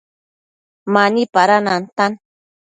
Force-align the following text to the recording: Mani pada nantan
Mani 0.93 1.23
pada 1.33 1.57
nantan 1.65 2.11